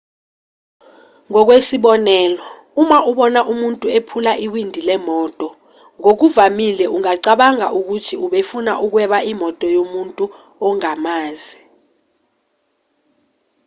[1.29, 2.43] ngokwesibonelo
[2.81, 5.49] uma ubona umuntu ephula iwindi lemoto
[5.99, 10.25] ngokuvamile ungacabanga ukuthi ubefuna ukweba imoto yomuntu
[10.67, 11.57] ongamazi